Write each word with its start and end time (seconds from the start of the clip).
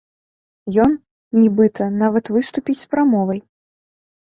Ён, 0.83 0.91
нібыта, 1.41 1.83
нават 2.03 2.33
выступіць 2.39 2.79
з 2.83 2.91
прамовай. 2.97 3.39